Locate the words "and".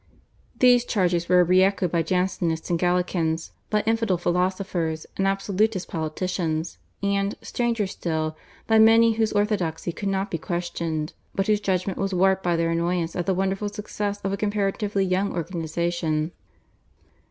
2.71-2.79, 5.15-5.27, 7.03-7.35